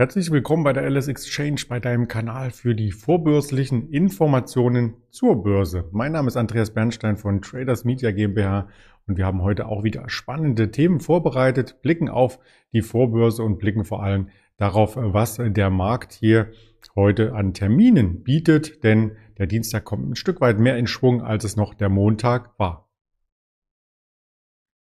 Herzlich 0.00 0.30
willkommen 0.30 0.64
bei 0.64 0.72
der 0.72 0.88
LS 0.88 1.08
Exchange, 1.08 1.60
bei 1.68 1.78
deinem 1.78 2.08
Kanal 2.08 2.52
für 2.52 2.74
die 2.74 2.90
vorbörslichen 2.90 3.90
Informationen 3.90 4.94
zur 5.10 5.42
Börse. 5.42 5.90
Mein 5.92 6.12
Name 6.12 6.28
ist 6.28 6.38
Andreas 6.38 6.70
Bernstein 6.70 7.18
von 7.18 7.42
Traders 7.42 7.84
Media 7.84 8.10
GmbH 8.10 8.68
und 9.06 9.18
wir 9.18 9.26
haben 9.26 9.42
heute 9.42 9.66
auch 9.66 9.84
wieder 9.84 10.08
spannende 10.08 10.70
Themen 10.70 11.00
vorbereitet, 11.00 11.82
blicken 11.82 12.08
auf 12.08 12.38
die 12.72 12.80
Vorbörse 12.80 13.42
und 13.42 13.58
blicken 13.58 13.84
vor 13.84 14.02
allem 14.02 14.30
darauf, 14.56 14.96
was 14.96 15.38
der 15.38 15.68
Markt 15.68 16.14
hier 16.14 16.50
heute 16.96 17.34
an 17.34 17.52
Terminen 17.52 18.22
bietet, 18.22 18.82
denn 18.82 19.18
der 19.36 19.48
Dienstag 19.48 19.84
kommt 19.84 20.08
ein 20.08 20.16
Stück 20.16 20.40
weit 20.40 20.58
mehr 20.58 20.78
in 20.78 20.86
Schwung, 20.86 21.20
als 21.20 21.44
es 21.44 21.56
noch 21.56 21.74
der 21.74 21.90
Montag 21.90 22.58
war. 22.58 22.89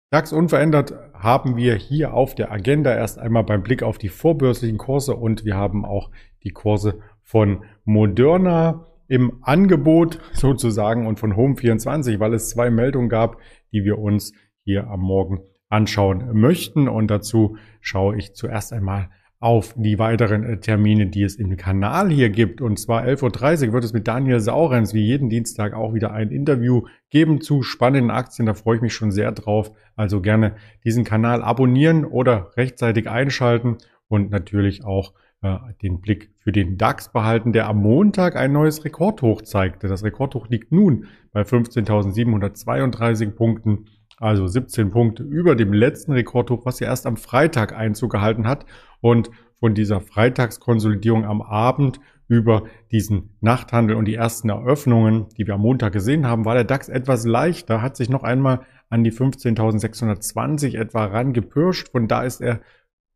DAX 0.10 0.32
unverändert 0.32 0.94
haben 1.14 1.58
wir 1.58 1.76
hier 1.76 2.14
auf 2.14 2.34
der 2.34 2.50
Agenda 2.50 2.96
erst 2.96 3.20
einmal 3.20 3.44
beim 3.44 3.62
Blick 3.62 3.84
auf 3.84 3.98
die 3.98 4.08
vorbörslichen 4.08 4.78
Kurse 4.78 5.14
und 5.14 5.44
wir 5.44 5.58
haben 5.58 5.84
auch 5.84 6.12
die 6.44 6.52
Kurse 6.52 7.00
von 7.24 7.66
Moderna 7.84 8.88
im 9.10 9.40
Angebot 9.42 10.20
sozusagen 10.32 11.08
und 11.08 11.20
von 11.20 11.34
Home24, 11.34 12.22
weil 12.22 12.34
es 12.34 12.50
zwei 12.50 12.70
Meldungen 12.70 13.10
gab, 13.10 13.38
die 13.74 13.84
wir 13.84 14.00
uns 14.00 14.32
hier 14.64 14.88
am 14.88 15.02
Morgen 15.02 15.42
anschauen 15.68 16.30
möchten. 16.34 16.88
Und 16.88 17.08
dazu 17.12 17.58
schaue 17.82 18.16
ich 18.18 18.34
zuerst 18.34 18.72
einmal 18.72 19.10
auf 19.40 19.76
die 19.78 20.00
weiteren 20.00 20.44
äh, 20.44 20.60
Termine, 20.60 21.08
die 21.08 21.24
es 21.24 21.36
im 21.36 21.58
Kanal 21.58 22.10
hier 22.10 22.30
gibt. 22.30 22.62
Und 22.62 22.80
zwar 22.80 23.04
11.30 23.04 23.68
Uhr 23.68 23.74
wird 23.74 23.84
es 23.84 23.94
mit 23.94 24.08
Daniel 24.08 24.40
Saurenz 24.40 24.94
wie 24.94 25.06
jeden 25.06 25.30
Dienstag 25.30 25.74
auch 25.74 25.94
wieder 25.94 26.12
ein 26.12 26.32
Interview 26.32 26.84
geben 27.10 27.42
zu 27.42 27.62
spannenden 27.62 28.12
Aktien. 28.12 28.48
Da 28.48 28.54
freue 28.56 28.78
ich 28.78 28.82
mich 28.82 28.94
schon 28.94 29.12
sehr 29.12 29.32
drauf. 29.32 29.72
Also 29.96 30.22
gerne 30.22 30.56
diesen 30.84 31.04
Kanal 31.04 31.44
abonnieren 31.44 32.04
oder 32.04 32.52
rechtzeitig 32.58 33.10
einschalten 33.10 33.78
und 34.08 34.32
natürlich 34.32 34.84
auch 34.84 35.14
äh, 35.44 35.58
den 35.84 36.02
Blick 36.02 36.32
für 36.40 36.52
den 36.52 36.78
DAX 36.78 37.12
behalten, 37.12 37.54
der 37.54 37.68
am 37.68 37.78
Montag 37.78 38.36
ein 38.36 38.52
neues 38.52 38.86
Rekordhoch 38.86 39.44
zeigte. 39.44 39.88
Das 39.88 40.04
Rekordhoch 40.04 40.48
liegt 40.50 40.72
nun 40.72 41.06
bei 41.32 41.42
15.732 41.42 43.32
Punkten. 43.32 43.86
Also 44.20 44.48
17 44.48 44.90
Punkte 44.90 45.24
über 45.24 45.56
dem 45.56 45.74
letzten 45.74 46.12
Rekordhoch, 46.12 46.66
was 46.66 46.80
ja 46.80 46.88
erst 46.88 47.06
am 47.06 47.18
Freitag 47.18 47.74
Einzug 47.74 48.12
gehalten 48.12 48.48
hat. 48.48 48.66
Und 49.00 49.30
von 49.60 49.76
dieser 49.76 50.02
Freitagskonsolidierung 50.02 51.24
am 51.26 51.42
Abend 51.42 52.00
über 52.28 52.64
diesen 52.92 53.38
Nachthandel 53.42 53.96
und 53.96 54.06
die 54.06 54.16
ersten 54.16 54.50
Eröffnungen, 54.50 55.28
die 55.38 55.48
wir 55.48 55.54
am 55.54 55.62
Montag 55.62 55.94
gesehen 55.94 56.28
haben, 56.28 56.46
war 56.46 56.56
der 56.56 56.64
DAX 56.64 56.90
etwas 56.90 57.26
leichter, 57.26 57.82
hat 57.82 57.96
sich 57.96 58.10
noch 58.10 58.24
einmal 58.24 58.62
an 58.90 59.04
die 59.04 59.12
15.620 59.12 60.78
etwa 60.78 61.06
rangepirscht. 61.06 61.90
Von 61.90 62.08
da 62.08 62.24
ist 62.24 62.42
er 62.42 62.62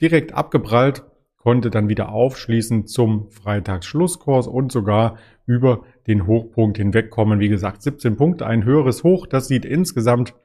direkt 0.02 0.34
abgeprallt, 0.34 1.04
konnte 1.36 1.72
dann 1.72 1.90
wieder 1.90 2.10
aufschließen 2.10 2.86
zum 2.86 3.30
Freitagsschlusskurs 3.32 4.48
und 4.48 4.72
sogar 4.72 5.18
über 5.46 5.84
den 6.08 6.28
Hochpunkt 6.28 6.78
hinwegkommen. 6.78 7.40
Wie 7.40 7.50
gesagt, 7.50 7.82
17 7.82 8.16
Punkte, 8.16 8.46
ein 8.46 8.64
höheres 8.64 9.04
Hoch. 9.04 9.26
Das 9.26 9.48
sieht 9.48 9.66
insgesamt 9.66 10.36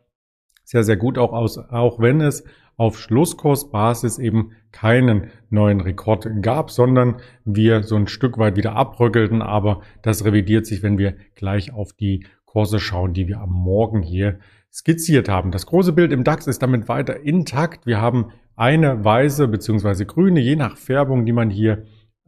sehr, 0.67 0.83
sehr 0.83 0.97
gut 0.97 1.17
auch 1.17 1.33
aus, 1.33 1.57
auch 1.59 1.99
wenn 2.01 2.21
es 2.21 2.45
auf 2.77 2.99
Schlusskursbasis 2.99 4.19
eben 4.19 4.51
keinen 4.71 5.31
neuen 5.49 5.81
Rekord 5.81 6.29
gab, 6.43 6.71
sondern 6.71 7.17
wir 7.45 7.83
so 7.85 7.97
ein 7.97 8.09
Stück 8.09 8.37
weit 8.37 8.57
wieder 8.57 8.77
abrückelten. 8.77 9.41
Aber 9.41 9.81
das 10.03 10.25
revidiert 10.27 10.67
sich, 10.67 10.83
wenn 10.83 10.99
wir 10.99 11.15
gleich 11.35 11.73
auf 11.73 11.95
die 11.95 12.27
Kurse 12.45 12.79
schauen, 12.79 13.15
die 13.15 13.29
wir 13.29 13.41
am 13.41 13.53
Morgen 13.53 14.03
hier 14.03 14.41
skizziert 14.71 15.29
haben. 15.29 15.53
Das 15.53 15.67
große 15.67 15.93
Bild 15.93 16.13
im 16.13 16.25
DAX 16.25 16.47
ist 16.47 16.63
damit 16.63 16.89
weiter 16.89 17.21
intakt. 17.21 17.87
Wir 17.87 18.01
haben 18.01 18.33
eine 18.57 19.05
weiße 19.05 19.49
bzw. 19.49 20.05
grüne, 20.05 20.41
je 20.41 20.57
nach 20.57 20.77
Färbung, 20.77 21.25
die 21.25 21.33
man 21.33 21.49
hier 21.49 21.85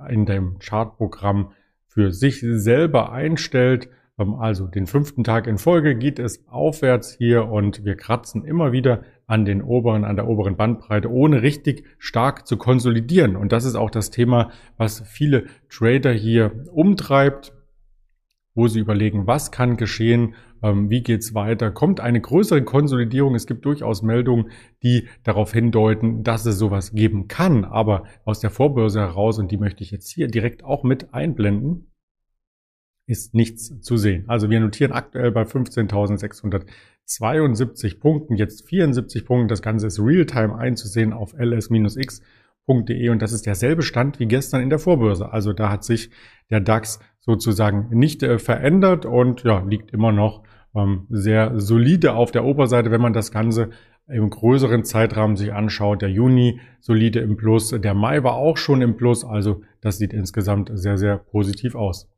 in 0.09 0.25
dem 0.25 0.59
Chartprogramm 0.59 1.53
für 1.87 2.13
sich 2.13 2.41
selber 2.41 3.13
einstellt. 3.13 3.91
Ähm, 4.19 4.35
also 4.35 4.67
den 4.67 4.87
fünften 4.87 5.25
Tag 5.25 5.47
in 5.47 5.59
Folge 5.59 5.97
geht 5.97 6.19
es 6.19 6.47
aufwärts 6.49 7.15
hier 7.17 7.49
und 7.49 7.85
wir 7.85 7.97
kratzen 7.97 8.45
immer 8.45 8.73
wieder 8.73 9.03
an 9.27 9.45
den 9.45 9.63
oberen, 9.63 10.05
an 10.05 10.17
der 10.17 10.27
oberen 10.27 10.57
Bandbreite, 10.57 11.11
ohne 11.11 11.43
richtig 11.43 11.85
stark 11.99 12.47
zu 12.47 12.57
konsolidieren. 12.57 13.37
Und 13.37 13.53
das 13.53 13.65
ist 13.65 13.75
auch 13.75 13.91
das 13.91 14.11
Thema, 14.11 14.51
was 14.77 15.01
viele 15.01 15.47
Trader 15.69 16.13
hier 16.13 16.65
umtreibt, 16.73 17.53
wo 18.55 18.67
sie 18.67 18.81
überlegen, 18.81 19.27
was 19.27 19.53
kann 19.53 19.77
geschehen, 19.77 20.35
ähm, 20.63 20.91
wie 20.91 21.03
geht's 21.03 21.35
weiter, 21.35 21.71
kommt 21.71 22.01
eine 22.01 22.21
größere 22.21 22.65
Konsolidierung. 22.65 23.35
Es 23.35 23.47
gibt 23.47 23.65
durchaus 23.65 24.03
Meldungen, 24.03 24.51
die 24.83 25.07
darauf 25.23 25.53
hindeuten, 25.53 26.25
dass 26.25 26.45
es 26.47 26.59
sowas 26.59 26.93
geben 26.93 27.29
kann, 27.29 27.65
aber 27.65 28.05
aus 28.25 28.41
der 28.41 28.51
Vorbörse 28.51 29.01
heraus, 29.01 29.39
und 29.39 29.53
die 29.53 29.59
möchte 29.59 29.85
ich 29.85 29.91
jetzt 29.91 30.11
hier 30.11 30.27
direkt 30.27 30.65
auch 30.65 30.83
mit 30.83 31.15
einblenden, 31.15 31.88
ist 33.09 33.35
nichts 33.35 33.81
zu 33.81 33.97
sehen. 33.97 34.23
Also 34.29 34.51
wir 34.51 34.61
notieren 34.61 34.93
aktuell 34.93 35.33
bei 35.33 35.43
15.672 35.43 37.99
Punkten, 37.99 38.37
jetzt 38.37 38.69
74 38.69 39.25
Punkte. 39.25 39.49
Das 39.49 39.63
Ganze 39.63 39.87
ist 39.87 39.99
Realtime 39.99 40.55
einzusehen 40.57 41.15
auf 41.15 41.33
ls-x.de 41.33 43.09
und 43.09 43.23
das 43.23 43.33
ist 43.33 43.47
derselbe 43.47 43.81
Stand 43.81 44.21
wie 44.21 44.27
gestern 44.27 44.61
in 44.61 44.69
der 44.69 44.79
Vorbörse. 44.79 45.33
Also 45.33 45.55
da 45.55 45.71
hat 45.71 45.85
sich 45.85 46.11
der 46.51 46.61
DAX 46.61 47.01
sozusagen 47.19 47.89
nicht 47.91 48.23
äh, 48.23 48.39
verändert 48.39 49.07
und 49.07 49.43
ja, 49.43 49.61
liegt 49.61 49.91
immer 49.91 50.13
noch 50.13 50.43
ähm, 50.75 51.07
sehr 51.09 51.59
solide 51.59 52.13
auf 52.13 52.31
der 52.31 52.45
Oberseite, 52.45 52.91
wenn 52.91 53.01
man 53.01 53.15
das 53.15 53.33
Ganze 53.33 53.71
im 54.07 54.29
größeren 54.29 54.85
Zeitrahmen 54.85 55.37
sich 55.37 55.55
anschaut. 55.55 56.03
Der 56.03 56.11
Juni 56.11 56.61
solide 56.81 57.21
im 57.21 57.39
Plus, 57.39 57.71
der 57.71 57.95
Mai 57.95 58.23
war 58.23 58.35
auch 58.35 58.59
schon 58.59 58.83
im 58.83 58.99
Plus, 58.99 59.25
also 59.25 59.63
das 59.81 59.97
sieht 59.97 60.13
insgesamt 60.13 60.71
sehr, 60.75 60.99
sehr 60.99 61.17
positiv 61.17 61.75
aus. 61.75 62.11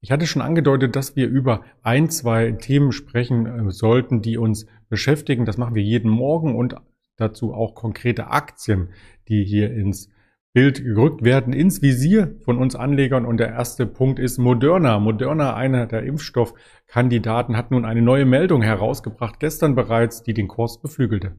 Ich 0.00 0.12
hatte 0.12 0.26
schon 0.26 0.42
angedeutet, 0.42 0.94
dass 0.94 1.16
wir 1.16 1.28
über 1.28 1.64
ein, 1.82 2.08
zwei 2.08 2.52
Themen 2.52 2.92
sprechen 2.92 3.46
äh, 3.46 3.70
sollten, 3.72 4.22
die 4.22 4.38
uns 4.38 4.66
beschäftigen. 4.88 5.44
Das 5.44 5.58
machen 5.58 5.74
wir 5.74 5.82
jeden 5.82 6.10
Morgen 6.10 6.54
und 6.54 6.76
dazu 7.16 7.52
auch 7.52 7.74
konkrete 7.74 8.28
Aktien, 8.28 8.90
die 9.28 9.44
hier 9.44 9.72
ins 9.72 10.08
Bild 10.52 10.82
gerückt 10.82 11.24
werden, 11.24 11.52
ins 11.52 11.82
Visier 11.82 12.36
von 12.44 12.58
uns 12.58 12.76
Anlegern. 12.76 13.26
Und 13.26 13.38
der 13.38 13.48
erste 13.48 13.86
Punkt 13.86 14.18
ist 14.20 14.38
Moderna. 14.38 15.00
Moderna, 15.00 15.54
einer 15.54 15.86
der 15.86 16.04
Impfstoffkandidaten, 16.04 17.56
hat 17.56 17.72
nun 17.72 17.84
eine 17.84 18.02
neue 18.02 18.24
Meldung 18.24 18.62
herausgebracht, 18.62 19.40
gestern 19.40 19.74
bereits, 19.74 20.22
die 20.22 20.32
den 20.32 20.48
Kurs 20.48 20.80
beflügelte. 20.80 21.36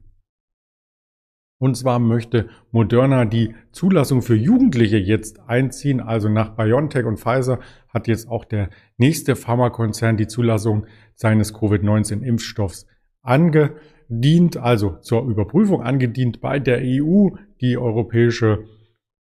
Und 1.60 1.76
zwar 1.76 1.98
möchte 1.98 2.48
Moderna 2.72 3.26
die 3.26 3.54
Zulassung 3.70 4.22
für 4.22 4.34
Jugendliche 4.34 4.96
jetzt 4.96 5.40
einziehen. 5.46 6.00
Also 6.00 6.30
nach 6.30 6.56
BioNTech 6.56 7.04
und 7.04 7.18
Pfizer 7.18 7.60
hat 7.90 8.08
jetzt 8.08 8.30
auch 8.30 8.46
der 8.46 8.70
nächste 8.96 9.36
Pharmakonzern 9.36 10.16
die 10.16 10.26
Zulassung 10.26 10.86
seines 11.14 11.52
Covid-19-Impfstoffs 11.52 12.86
angedient, 13.20 14.56
also 14.56 14.96
zur 15.02 15.28
Überprüfung 15.28 15.82
angedient 15.82 16.40
bei 16.40 16.58
der 16.58 16.80
EU. 16.82 17.28
Die 17.60 17.76
Europäische 17.76 18.64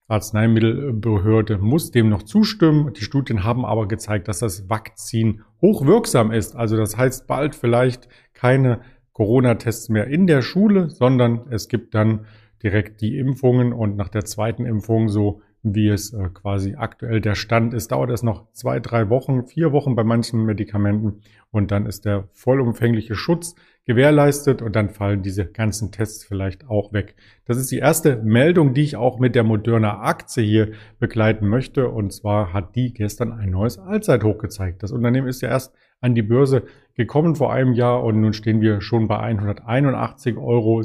Arzneimittelbehörde 0.09 1.57
muss 1.57 1.91
dem 1.91 2.09
noch 2.09 2.23
zustimmen. 2.23 2.91
Die 2.91 3.03
Studien 3.05 3.45
haben 3.45 3.63
aber 3.63 3.87
gezeigt, 3.87 4.27
dass 4.27 4.39
das 4.39 4.69
Vakzin 4.69 5.41
hochwirksam 5.61 6.33
ist. 6.33 6.57
Also 6.57 6.75
das 6.75 6.97
heißt 6.97 7.27
bald 7.27 7.55
vielleicht 7.55 8.09
keine 8.33 8.81
Corona-Tests 9.15 9.87
mehr 9.87 10.07
in 10.07 10.27
der 10.27 10.41
Schule, 10.41 10.89
sondern 10.89 11.47
es 11.49 11.69
gibt 11.69 11.95
dann 11.95 12.25
direkt 12.61 12.99
die 12.99 13.17
Impfungen 13.17 13.71
und 13.71 13.95
nach 13.95 14.09
der 14.09 14.25
zweiten 14.25 14.65
Impfung, 14.65 15.07
so 15.07 15.41
wie 15.63 15.87
es 15.87 16.13
äh, 16.13 16.29
quasi 16.33 16.75
aktuell 16.75 17.21
der 17.21 17.35
Stand 17.35 17.73
ist, 17.73 17.91
dauert 17.91 18.11
es 18.11 18.23
noch 18.23 18.51
zwei, 18.51 18.81
drei 18.81 19.09
Wochen, 19.09 19.45
vier 19.45 19.71
Wochen 19.71 19.95
bei 19.95 20.03
manchen 20.03 20.43
Medikamenten 20.43 21.21
und 21.49 21.71
dann 21.71 21.85
ist 21.85 22.03
der 22.03 22.27
vollumfängliche 22.33 23.15
Schutz 23.15 23.55
gewährleistet 23.85 24.61
und 24.61 24.75
dann 24.75 24.89
fallen 24.89 25.23
diese 25.23 25.45
ganzen 25.45 25.93
Tests 25.93 26.25
vielleicht 26.25 26.67
auch 26.69 26.91
weg. 26.91 27.15
Das 27.45 27.57
ist 27.57 27.71
die 27.71 27.79
erste 27.79 28.17
Meldung, 28.17 28.73
die 28.73 28.83
ich 28.83 28.97
auch 28.97 29.17
mit 29.17 29.33
der 29.33 29.43
Moderna 29.43 30.01
Aktie 30.01 30.43
hier 30.43 30.71
begleiten 30.99 31.47
möchte 31.47 31.89
und 31.89 32.11
zwar 32.11 32.51
hat 32.51 32.75
die 32.75 32.93
gestern 32.93 33.31
ein 33.31 33.51
neues 33.51 33.79
Allzeithoch 33.79 34.37
gezeigt. 34.39 34.83
Das 34.83 34.91
Unternehmen 34.91 35.27
ist 35.27 35.41
ja 35.41 35.49
erst 35.49 35.73
an 36.01 36.15
die 36.15 36.21
Börse 36.21 36.63
gekommen 36.95 37.35
vor 37.35 37.51
einem 37.51 37.73
Jahr 37.73 38.03
und 38.03 38.21
nun 38.21 38.33
stehen 38.33 38.61
wir 38.61 38.81
schon 38.81 39.07
bei 39.07 39.19
181,57 39.19 40.37
Euro. 40.37 40.81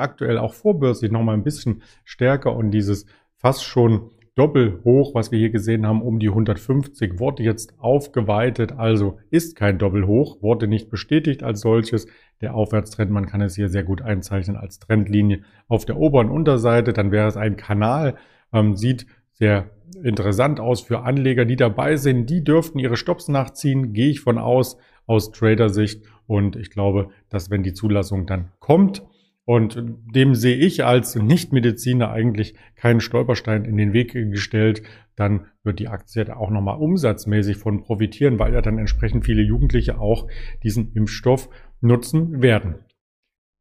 Aktuell 0.00 0.38
auch 0.38 0.54
vorbörslich 0.54 1.10
nochmal 1.10 1.36
ein 1.36 1.44
bisschen 1.44 1.82
stärker 2.04 2.54
und 2.54 2.70
dieses 2.70 3.06
fast 3.36 3.64
schon 3.64 4.10
Doppelhoch, 4.34 5.14
was 5.14 5.30
wir 5.30 5.38
hier 5.38 5.50
gesehen 5.50 5.86
haben, 5.86 6.00
um 6.00 6.18
die 6.18 6.28
150, 6.28 7.18
wurde 7.18 7.42
jetzt 7.42 7.78
aufgeweitet, 7.78 8.72
also 8.72 9.18
ist 9.30 9.56
kein 9.56 9.78
Doppelhoch, 9.78 10.40
wurde 10.42 10.66
nicht 10.66 10.88
bestätigt 10.88 11.42
als 11.42 11.60
solches. 11.60 12.06
Der 12.40 12.54
Aufwärtstrend, 12.54 13.10
man 13.10 13.26
kann 13.26 13.42
es 13.42 13.56
hier 13.56 13.68
sehr 13.68 13.84
gut 13.84 14.00
einzeichnen 14.00 14.56
als 14.56 14.78
Trendlinie 14.78 15.42
auf 15.68 15.84
der 15.84 15.98
oberen 15.98 16.30
Unterseite, 16.30 16.94
dann 16.94 17.12
wäre 17.12 17.28
es 17.28 17.36
ein 17.36 17.56
Kanal, 17.56 18.16
ähm, 18.54 18.74
sieht 18.74 19.06
sehr 19.32 19.70
interessant 20.02 20.60
aus 20.60 20.80
für 20.80 21.02
Anleger, 21.02 21.44
die 21.44 21.56
dabei 21.56 21.96
sind. 21.96 22.30
Die 22.30 22.44
dürften 22.44 22.78
ihre 22.78 22.96
Stops 22.96 23.28
nachziehen, 23.28 23.92
gehe 23.92 24.10
ich 24.10 24.20
von 24.20 24.38
aus, 24.38 24.76
aus 25.06 25.32
Trader-Sicht. 25.32 26.04
Und 26.26 26.56
ich 26.56 26.70
glaube, 26.70 27.10
dass 27.28 27.50
wenn 27.50 27.62
die 27.62 27.74
Zulassung 27.74 28.26
dann 28.26 28.50
kommt, 28.58 29.02
Und 29.44 29.82
dem 30.14 30.34
sehe 30.34 30.56
ich 30.56 30.84
als 30.84 31.16
Nichtmediziner 31.16 32.10
eigentlich 32.10 32.54
keinen 32.76 33.00
Stolperstein 33.00 33.64
in 33.64 33.76
den 33.76 33.92
Weg 33.92 34.12
gestellt. 34.12 34.82
Dann 35.16 35.46
wird 35.64 35.80
die 35.80 35.88
Aktie 35.88 36.24
da 36.24 36.36
auch 36.36 36.50
nochmal 36.50 36.78
umsatzmäßig 36.78 37.56
von 37.56 37.82
profitieren, 37.82 38.38
weil 38.38 38.54
ja 38.54 38.62
dann 38.62 38.78
entsprechend 38.78 39.24
viele 39.24 39.42
Jugendliche 39.42 39.98
auch 39.98 40.28
diesen 40.62 40.92
Impfstoff 40.92 41.48
nutzen 41.80 42.40
werden. 42.40 42.76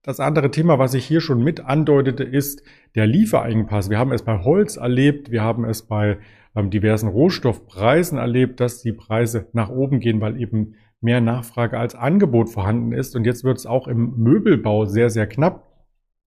Das 0.04 0.20
andere 0.20 0.50
Thema, 0.50 0.80
was 0.80 0.96
ich 0.96 1.06
hier 1.06 1.22
schon 1.22 1.44
mit 1.44 1.60
andeutete, 1.60 2.24
ist 2.24 2.64
der 2.96 3.06
Lieferengpass. 3.06 3.92
Wir 3.92 4.00
haben 4.00 4.12
es 4.12 4.24
bei 4.24 4.40
Holz 4.44 4.78
erlebt, 4.78 5.30
wir 5.30 5.44
haben 5.44 5.64
es 5.64 5.84
bei 5.84 6.18
ähm, 6.56 6.72
diversen 6.72 7.08
Rohstoffpreisen 7.08 8.18
erlebt, 8.18 8.60
dass 8.60 8.82
die 8.82 8.94
Preise 8.94 9.48
nach 9.54 9.70
oben 9.70 10.00
gehen, 10.00 10.20
weil 10.20 10.42
eben 10.42 10.74
mehr 11.02 11.22
Nachfrage 11.22 11.78
als 11.78 11.94
Angebot 11.94 12.50
vorhanden 12.50 12.94
ist. 12.94 13.16
Und 13.16 13.26
jetzt 13.26 13.44
wird 13.44 13.58
es 13.58 13.68
auch 13.68 13.88
im 13.88 14.18
Möbelbau 14.18 14.86
sehr, 14.86 15.12
sehr 15.12 15.28
knapp. 15.28 15.68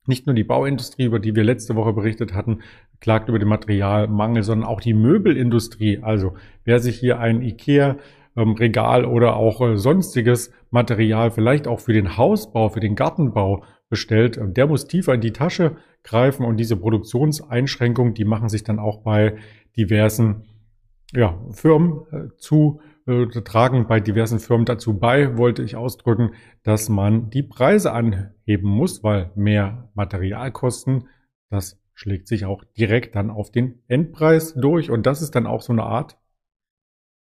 Nicht 0.06 0.26
nur 0.26 0.36
die 0.36 0.44
Bauindustrie, 0.44 1.06
über 1.06 1.18
die 1.18 1.34
wir 1.34 1.42
letzte 1.42 1.74
Woche 1.74 1.94
berichtet 1.94 2.32
hatten, 2.32 2.60
klagt 3.00 3.28
über 3.28 3.40
den 3.40 3.48
Materialmangel, 3.48 4.44
sondern 4.44 4.68
auch 4.68 4.82
die 4.82 4.94
Möbelindustrie. 4.94 5.98
Also 6.00 6.34
wer 6.64 6.78
sich 6.78 7.00
hier 7.00 7.18
ein 7.18 7.42
IKEA 7.42 7.96
ähm, 8.36 8.52
Regal 8.52 9.04
oder 9.04 9.36
auch 9.36 9.60
äh, 9.60 9.76
sonstiges 9.76 10.52
Material, 10.70 11.31
vielleicht 11.31 11.66
auch 11.66 11.81
für 11.81 11.92
den 11.92 12.16
Hausbau, 12.16 12.69
für 12.69 12.81
den 12.81 12.94
Gartenbau 12.94 13.64
bestellt, 13.88 14.36
äh, 14.36 14.48
der 14.48 14.66
muss 14.66 14.86
tiefer 14.86 15.14
in 15.14 15.20
die 15.20 15.32
Tasche 15.32 15.76
greifen 16.02 16.44
und 16.44 16.58
diese 16.58 16.76
Produktionseinschränkungen, 16.76 18.14
die 18.14 18.25
machen 18.25 18.48
sich 18.48 18.64
dann 18.64 18.78
auch 18.78 19.02
bei 19.02 19.36
diversen 19.76 20.44
ja, 21.12 21.38
Firmen 21.52 22.02
äh, 22.10 22.36
zu 22.36 22.81
äh, 23.06 23.26
tragen 23.26 23.86
bei 23.86 24.00
diversen 24.00 24.38
Firmen 24.38 24.64
dazu 24.64 24.98
bei, 24.98 25.36
wollte 25.36 25.62
ich 25.62 25.76
ausdrücken, 25.76 26.31
dass 26.62 26.88
man 26.88 27.31
die 27.31 27.42
Preise 27.42 27.92
anheben 27.92 28.69
muss, 28.69 29.02
weil 29.04 29.31
mehr 29.34 29.90
Materialkosten, 29.94 31.08
das 31.50 31.78
schlägt 31.92 32.28
sich 32.28 32.44
auch 32.44 32.64
direkt 32.76 33.14
dann 33.14 33.31
auf 33.31 33.50
den 33.50 33.82
Endpreis 33.86 34.54
durch. 34.54 34.90
Und 34.90 35.06
das 35.06 35.22
ist 35.22 35.34
dann 35.34 35.46
auch 35.46 35.62
so 35.62 35.72
eine 35.72 35.84
Art 35.84 36.19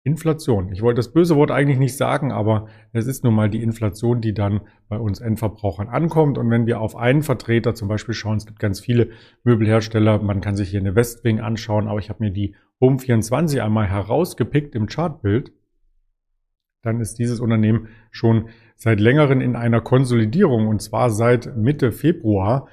Inflation. 0.03 0.71
Ich 0.71 0.81
wollte 0.81 0.99
das 0.99 1.11
böse 1.11 1.35
Wort 1.35 1.51
eigentlich 1.51 1.79
nicht 1.79 1.97
sagen, 1.97 2.31
aber 2.31 2.67
es 2.93 3.07
ist 3.07 3.23
nun 3.23 3.35
mal 3.35 3.49
die 3.49 3.61
Inflation, 3.61 4.21
die 4.21 4.33
dann 4.33 4.61
bei 4.87 4.97
uns 4.97 5.19
Endverbrauchern 5.19 5.89
ankommt. 5.89 6.37
Und 6.37 6.49
wenn 6.49 6.65
wir 6.65 6.79
auf 6.79 6.95
einen 6.95 7.23
Vertreter 7.23 7.75
zum 7.75 7.87
Beispiel 7.87 8.13
schauen, 8.13 8.37
es 8.37 8.45
gibt 8.45 8.59
ganz 8.59 8.79
viele 8.79 9.09
Möbelhersteller, 9.43 10.21
man 10.21 10.39
kann 10.39 10.55
sich 10.55 10.69
hier 10.69 10.79
eine 10.79 10.95
Westwing 10.95 11.41
anschauen, 11.41 11.87
aber 11.87 11.99
ich 11.99 12.09
habe 12.09 12.23
mir 12.23 12.31
die 12.31 12.55
Home 12.79 12.99
24 12.99 13.61
einmal 13.61 13.87
herausgepickt 13.87 14.75
im 14.75 14.87
Chartbild, 14.87 15.51
dann 16.83 17.01
ist 17.01 17.15
dieses 17.19 17.39
Unternehmen 17.39 17.89
schon 18.11 18.49
seit 18.75 18.99
längerem 18.99 19.41
in 19.41 19.55
einer 19.55 19.81
Konsolidierung 19.81 20.67
und 20.67 20.81
zwar 20.81 21.09
seit 21.09 21.57
Mitte 21.57 21.91
Februar 21.91 22.67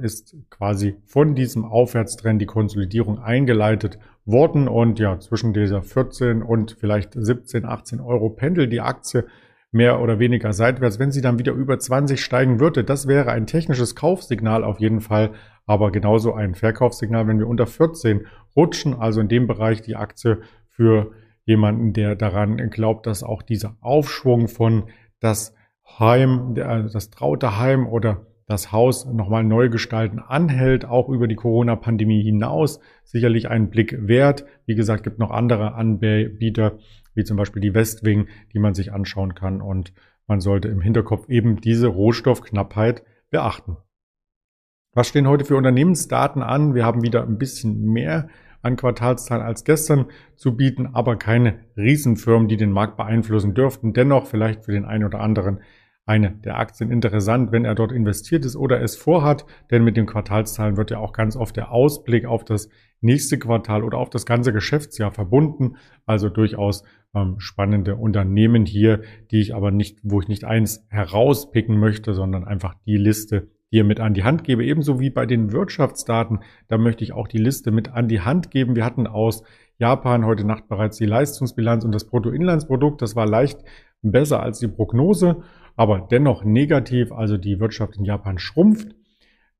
ist 0.00 0.34
quasi 0.48 0.96
von 1.04 1.34
diesem 1.34 1.64
Aufwärtstrend 1.64 2.40
die 2.40 2.46
Konsolidierung 2.46 3.18
eingeleitet 3.18 3.98
worden 4.24 4.68
und 4.68 4.98
ja, 4.98 5.18
zwischen 5.20 5.52
dieser 5.52 5.82
14 5.82 6.42
und 6.42 6.76
vielleicht 6.80 7.12
17, 7.14 7.66
18 7.66 8.00
Euro 8.00 8.30
pendelt 8.30 8.72
die 8.72 8.80
Aktie 8.80 9.26
mehr 9.70 10.00
oder 10.00 10.18
weniger 10.18 10.52
seitwärts. 10.52 10.98
Wenn 10.98 11.12
sie 11.12 11.20
dann 11.20 11.38
wieder 11.38 11.52
über 11.52 11.78
20 11.78 12.22
steigen 12.22 12.58
würde, 12.58 12.84
das 12.84 13.06
wäre 13.06 13.30
ein 13.30 13.46
technisches 13.46 13.94
Kaufsignal 13.94 14.64
auf 14.64 14.80
jeden 14.80 15.00
Fall, 15.00 15.32
aber 15.66 15.92
genauso 15.92 16.34
ein 16.34 16.54
Verkaufssignal, 16.54 17.28
wenn 17.28 17.38
wir 17.38 17.46
unter 17.46 17.66
14 17.66 18.26
rutschen, 18.56 18.94
also 18.94 19.20
in 19.20 19.28
dem 19.28 19.46
Bereich 19.46 19.82
die 19.82 19.96
Aktie 19.96 20.40
für 20.68 21.12
jemanden, 21.44 21.92
der 21.92 22.16
daran 22.16 22.56
glaubt, 22.70 23.06
dass 23.06 23.22
auch 23.22 23.42
dieser 23.42 23.76
Aufschwung 23.80 24.48
von 24.48 24.84
das 25.20 25.54
Heim, 25.98 26.54
das 26.54 27.10
traute 27.10 27.58
Heim 27.58 27.86
oder 27.86 28.26
das 28.50 28.72
Haus 28.72 29.06
nochmal 29.06 29.44
neu 29.44 29.68
gestalten 29.68 30.18
anhält, 30.18 30.84
auch 30.84 31.08
über 31.08 31.28
die 31.28 31.36
Corona-Pandemie 31.36 32.20
hinaus. 32.20 32.80
Sicherlich 33.04 33.48
einen 33.48 33.70
Blick 33.70 33.96
wert. 34.08 34.44
Wie 34.66 34.74
gesagt, 34.74 35.04
gibt 35.04 35.20
noch 35.20 35.30
andere 35.30 35.74
Anbieter, 35.74 36.78
wie 37.14 37.22
zum 37.22 37.36
Beispiel 37.36 37.62
die 37.62 37.74
Westwing, 37.74 38.26
die 38.52 38.58
man 38.58 38.74
sich 38.74 38.92
anschauen 38.92 39.36
kann. 39.36 39.62
Und 39.62 39.92
man 40.26 40.40
sollte 40.40 40.66
im 40.66 40.80
Hinterkopf 40.80 41.28
eben 41.28 41.60
diese 41.60 41.86
Rohstoffknappheit 41.86 43.04
beachten. 43.30 43.76
Was 44.94 45.06
stehen 45.06 45.28
heute 45.28 45.44
für 45.44 45.54
Unternehmensdaten 45.54 46.42
an? 46.42 46.74
Wir 46.74 46.84
haben 46.84 47.04
wieder 47.04 47.22
ein 47.22 47.38
bisschen 47.38 47.84
mehr 47.84 48.28
an 48.62 48.74
Quartalszahlen 48.74 49.46
als 49.46 49.62
gestern 49.62 50.06
zu 50.34 50.56
bieten, 50.56 50.88
aber 50.92 51.14
keine 51.16 51.60
Riesenfirmen, 51.76 52.48
die 52.48 52.56
den 52.56 52.72
Markt 52.72 52.96
beeinflussen 52.96 53.54
dürften. 53.54 53.92
Dennoch 53.92 54.26
vielleicht 54.26 54.64
für 54.64 54.72
den 54.72 54.86
einen 54.86 55.04
oder 55.04 55.20
anderen 55.20 55.60
eine 56.06 56.32
der 56.32 56.58
Aktien 56.58 56.90
interessant, 56.90 57.52
wenn 57.52 57.64
er 57.64 57.74
dort 57.74 57.92
investiert 57.92 58.44
ist 58.44 58.56
oder 58.56 58.82
es 58.82 58.96
vorhat, 58.96 59.44
denn 59.70 59.84
mit 59.84 59.96
den 59.96 60.06
Quartalszahlen 60.06 60.76
wird 60.76 60.90
ja 60.90 60.98
auch 60.98 61.12
ganz 61.12 61.36
oft 61.36 61.56
der 61.56 61.70
Ausblick 61.70 62.24
auf 62.24 62.44
das 62.44 62.68
nächste 63.00 63.38
Quartal 63.38 63.84
oder 63.84 63.98
auf 63.98 64.10
das 64.10 64.26
ganze 64.26 64.52
Geschäftsjahr 64.52 65.12
verbunden. 65.12 65.76
Also 66.06 66.28
durchaus 66.28 66.84
ähm, 67.14 67.36
spannende 67.38 67.96
Unternehmen 67.96 68.66
hier, 68.66 69.02
die 69.30 69.40
ich 69.40 69.54
aber 69.54 69.70
nicht, 69.70 69.98
wo 70.02 70.20
ich 70.20 70.28
nicht 70.28 70.44
eins 70.44 70.86
herauspicken 70.88 71.78
möchte, 71.78 72.14
sondern 72.14 72.44
einfach 72.44 72.74
die 72.86 72.96
Liste 72.96 73.48
hier 73.70 73.84
mit 73.84 74.00
an 74.00 74.14
die 74.14 74.24
Hand 74.24 74.44
gebe. 74.44 74.64
Ebenso 74.64 74.98
wie 74.98 75.10
bei 75.10 75.26
den 75.26 75.52
Wirtschaftsdaten, 75.52 76.40
da 76.68 76.76
möchte 76.76 77.04
ich 77.04 77.12
auch 77.12 77.28
die 77.28 77.38
Liste 77.38 77.70
mit 77.70 77.92
an 77.92 78.08
die 78.08 78.20
Hand 78.20 78.50
geben. 78.50 78.74
Wir 78.74 78.84
hatten 78.84 79.06
aus 79.06 79.44
Japan 79.78 80.26
heute 80.26 80.44
Nacht 80.44 80.68
bereits 80.68 80.98
die 80.98 81.06
Leistungsbilanz 81.06 81.84
und 81.84 81.92
das 81.92 82.06
Bruttoinlandsprodukt. 82.06 83.00
Das 83.00 83.16
war 83.16 83.26
leicht 83.26 83.60
besser 84.02 84.42
als 84.42 84.58
die 84.58 84.68
Prognose 84.68 85.42
aber 85.80 85.98
dennoch 85.98 86.44
negativ. 86.44 87.10
Also 87.10 87.38
die 87.38 87.58
Wirtschaft 87.58 87.96
in 87.96 88.04
Japan 88.04 88.38
schrumpft. 88.38 88.94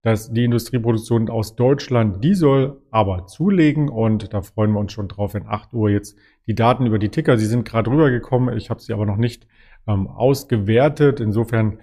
dass 0.03 0.33
die 0.33 0.45
Industrieproduktion 0.45 1.29
aus 1.29 1.57
Deutschland, 1.57 2.25
die 2.25 2.35
soll 2.35 2.81
aber 2.91 3.27
zulegen 3.27 3.91
und 3.91 4.33
da 4.33 4.41
freuen 4.41 4.73
wir 4.73 4.81
uns 4.81 4.93
schon 4.93 5.09
drauf, 5.09 5.35
wenn 5.35 5.47
8 5.47 5.75
Uhr 5.75 5.91
jetzt 5.91 6.17
die 6.47 6.55
Daten 6.55 6.87
über 6.87 6.99
die 6.99 7.11
Ticker, 7.11 7.37
sie 7.37 7.45
sind 7.45 7.67
gerade 7.67 7.91
rübergekommen, 7.91 8.57
ich 8.57 8.71
habe 8.71 8.81
sie 8.81 8.95
aber 8.95 9.05
noch 9.05 9.19
nicht 9.19 9.47
ähm, 9.87 10.09
ausgewertet. 10.09 11.21
Insofern 11.21 11.81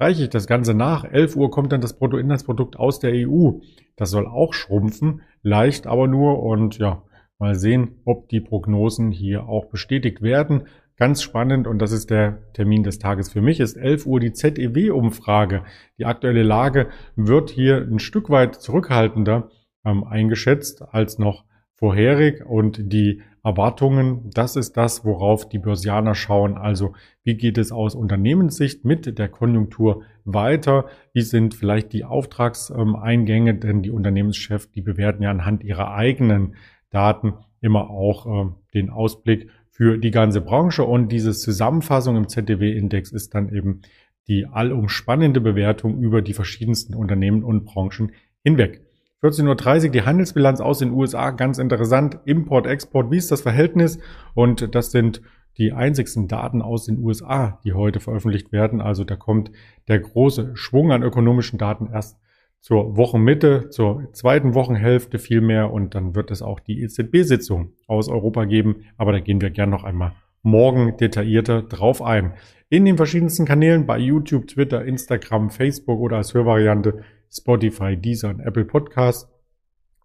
reiche 0.00 0.24
ich 0.24 0.30
das 0.30 0.48
Ganze 0.48 0.74
nach. 0.74 1.04
11 1.04 1.36
Uhr 1.36 1.52
kommt 1.52 1.70
dann 1.70 1.80
das 1.80 1.96
Bruttoinlandsprodukt 1.96 2.76
aus 2.76 2.98
der 2.98 3.12
EU. 3.14 3.60
Das 3.94 4.10
soll 4.10 4.26
auch 4.26 4.52
schrumpfen, 4.52 5.22
leicht 5.42 5.86
aber 5.86 6.08
nur 6.08 6.42
und 6.42 6.78
ja, 6.78 7.04
mal 7.38 7.54
sehen, 7.54 8.00
ob 8.04 8.28
die 8.28 8.40
Prognosen 8.40 9.12
hier 9.12 9.48
auch 9.48 9.66
bestätigt 9.66 10.22
werden. 10.22 10.64
Ganz 11.00 11.22
spannend, 11.22 11.66
und 11.66 11.78
das 11.78 11.92
ist 11.92 12.10
der 12.10 12.52
Termin 12.52 12.82
des 12.82 12.98
Tages 12.98 13.32
für 13.32 13.40
mich, 13.40 13.58
ist 13.58 13.78
11 13.78 14.04
Uhr 14.04 14.20
die 14.20 14.34
ZEW-Umfrage. 14.34 15.62
Die 15.96 16.04
aktuelle 16.04 16.42
Lage 16.42 16.88
wird 17.16 17.48
hier 17.48 17.78
ein 17.78 18.00
Stück 18.00 18.28
weit 18.28 18.56
zurückhaltender 18.56 19.48
ähm, 19.82 20.04
eingeschätzt 20.04 20.82
als 20.82 21.18
noch 21.18 21.44
vorherig 21.72 22.44
und 22.44 22.92
die 22.92 23.22
Erwartungen, 23.42 24.28
das 24.34 24.56
ist 24.56 24.76
das, 24.76 25.02
worauf 25.02 25.48
die 25.48 25.58
Börsianer 25.58 26.14
schauen. 26.14 26.58
Also 26.58 26.92
wie 27.24 27.38
geht 27.38 27.56
es 27.56 27.72
aus 27.72 27.94
Unternehmenssicht 27.94 28.84
mit 28.84 29.18
der 29.18 29.30
Konjunktur 29.30 30.02
weiter? 30.26 30.84
Wie 31.14 31.22
sind 31.22 31.54
vielleicht 31.54 31.94
die 31.94 32.04
Auftragseingänge? 32.04 33.54
Denn 33.54 33.80
die 33.80 33.90
Unternehmenschefs, 33.90 34.70
die 34.70 34.82
bewerten 34.82 35.22
ja 35.22 35.30
anhand 35.30 35.64
ihrer 35.64 35.94
eigenen 35.94 36.56
Daten 36.90 37.32
immer 37.62 37.88
auch 37.88 38.26
äh, 38.26 38.50
den 38.74 38.90
Ausblick 38.90 39.48
für 39.80 39.96
die 39.96 40.10
ganze 40.10 40.42
Branche. 40.42 40.84
Und 40.84 41.10
diese 41.10 41.32
Zusammenfassung 41.32 42.14
im 42.14 42.28
ZDW-Index 42.28 43.12
ist 43.12 43.34
dann 43.34 43.48
eben 43.48 43.80
die 44.28 44.44
allumspannende 44.44 45.40
Bewertung 45.40 46.02
über 46.02 46.20
die 46.20 46.34
verschiedensten 46.34 46.94
Unternehmen 46.94 47.42
und 47.42 47.64
Branchen 47.64 48.12
hinweg. 48.44 48.82
14.30 49.22 49.84
Uhr 49.84 49.90
die 49.90 50.02
Handelsbilanz 50.02 50.60
aus 50.60 50.80
den 50.80 50.90
USA, 50.90 51.30
ganz 51.30 51.56
interessant. 51.56 52.18
Import, 52.26 52.66
Export, 52.66 53.10
wie 53.10 53.16
ist 53.16 53.30
das 53.30 53.40
Verhältnis? 53.40 53.98
Und 54.34 54.74
das 54.74 54.90
sind 54.90 55.22
die 55.56 55.72
einzigsten 55.72 56.28
Daten 56.28 56.60
aus 56.60 56.84
den 56.84 56.98
USA, 56.98 57.58
die 57.64 57.72
heute 57.72 58.00
veröffentlicht 58.00 58.52
werden. 58.52 58.82
Also 58.82 59.04
da 59.04 59.16
kommt 59.16 59.50
der 59.88 60.00
große 60.00 60.56
Schwung 60.56 60.92
an 60.92 61.02
ökonomischen 61.02 61.58
Daten 61.58 61.88
erst 61.90 62.18
zur 62.60 62.96
Wochenmitte, 62.96 63.70
zur 63.70 64.12
zweiten 64.12 64.54
Wochenhälfte 64.54 65.18
vielmehr 65.18 65.72
und 65.72 65.94
dann 65.94 66.14
wird 66.14 66.30
es 66.30 66.42
auch 66.42 66.60
die 66.60 66.82
EZB-Sitzung 66.82 67.72
aus 67.86 68.08
Europa 68.08 68.44
geben, 68.44 68.84
aber 68.96 69.12
da 69.12 69.20
gehen 69.20 69.40
wir 69.40 69.50
gern 69.50 69.70
noch 69.70 69.84
einmal 69.84 70.12
morgen 70.42 70.96
detaillierter 70.96 71.62
drauf 71.62 72.02
ein. 72.02 72.34
In 72.68 72.84
den 72.84 72.96
verschiedensten 72.96 73.46
Kanälen 73.46 73.86
bei 73.86 73.98
YouTube, 73.98 74.46
Twitter, 74.46 74.84
Instagram, 74.84 75.50
Facebook 75.50 76.00
oder 76.00 76.18
als 76.18 76.34
Hörvariante 76.34 77.02
Spotify, 77.30 77.96
Deezer 77.96 78.30
und 78.30 78.40
Apple 78.40 78.64
Podcast. 78.64 79.28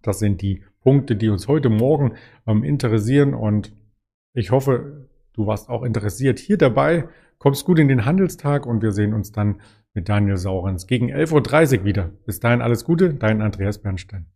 Das 0.02 0.20
sind 0.20 0.42
die 0.42 0.64
Punkte, 0.82 1.16
die 1.16 1.30
uns 1.30 1.48
heute 1.48 1.70
Morgen 1.70 2.14
ähm, 2.48 2.64
interessieren 2.64 3.34
und 3.34 3.74
ich 4.34 4.52
hoffe, 4.52 5.10
du 5.34 5.48
warst 5.48 5.70
auch 5.70 5.84
interessiert 5.84 6.40
hier 6.40 6.58
dabei. 6.58 7.08
Kommst 7.38 7.66
gut 7.66 7.80
in 7.80 7.88
den 7.88 8.06
Handelstag 8.06 8.66
und 8.66 8.82
wir 8.82 8.92
sehen 8.92 9.14
uns 9.14 9.32
dann 9.32 9.62
mit 9.96 10.10
Daniel 10.10 10.38
Saurens 10.38 10.86
gegen 10.86 11.12
11.30 11.12 11.80
Uhr 11.80 11.86
wieder. 11.86 12.12
Bis 12.26 12.40
dahin 12.40 12.62
alles 12.62 12.86
Gute, 12.86 13.14
dein 13.14 13.42
Andreas 13.42 13.82
Bernstein. 13.82 14.28